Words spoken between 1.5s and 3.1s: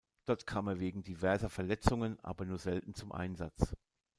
Verletzungen aber nur selten